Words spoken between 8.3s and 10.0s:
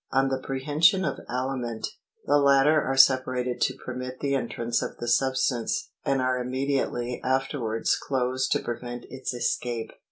to prevent its escape.